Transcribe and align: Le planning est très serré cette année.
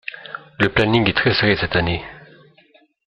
Le 0.59 0.69
planning 0.73 1.07
est 1.07 1.13
très 1.13 1.31
serré 1.31 1.55
cette 1.57 1.75
année. 1.75 2.03